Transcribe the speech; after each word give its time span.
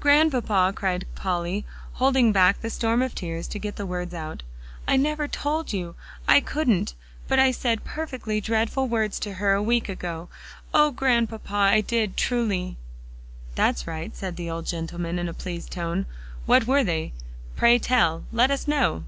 "Grandpapa," 0.00 0.72
cried 0.74 1.06
Polly, 1.14 1.64
holding 1.92 2.32
back 2.32 2.60
the 2.60 2.68
storm 2.70 3.02
of 3.02 3.14
tears 3.14 3.46
to 3.46 3.56
get 3.60 3.76
the 3.76 3.86
words 3.86 4.12
out, 4.12 4.42
"I 4.88 4.96
never 4.96 5.28
told 5.28 5.72
you 5.72 5.94
I 6.26 6.40
couldn't 6.40 6.94
but 7.28 7.38
I 7.38 7.52
said 7.52 7.84
perfectly 7.84 8.40
dreadful 8.40 8.88
words 8.88 9.20
to 9.20 9.34
her 9.34 9.52
a 9.52 9.62
week 9.62 9.88
ago. 9.88 10.28
Oh, 10.74 10.90
Grandpapa! 10.90 11.54
I 11.54 11.82
did, 11.82 12.16
truly." 12.16 12.78
"That's 13.54 13.86
right," 13.86 14.16
said 14.16 14.34
the 14.34 14.50
old 14.50 14.66
gentleman 14.66 15.20
in 15.20 15.28
a 15.28 15.32
pleased 15.34 15.70
tone. 15.70 16.06
"What 16.46 16.66
were 16.66 16.82
they, 16.82 17.12
pray 17.54 17.78
tell? 17.78 18.24
Let 18.32 18.50
us 18.50 18.66
know." 18.66 19.04